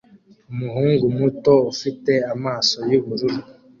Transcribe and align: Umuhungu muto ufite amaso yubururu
Umuhungu 0.51 1.05
muto 1.17 1.53
ufite 1.71 2.13
amaso 2.33 2.77
yubururu 2.91 3.41